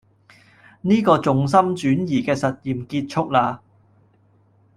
[0.81, 3.61] 呢個重心轉移嘅實驗結束啦